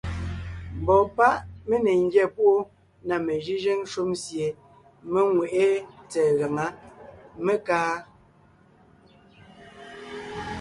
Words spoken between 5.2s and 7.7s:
ŋweʼé tsɛ̀ɛ gaŋá, mé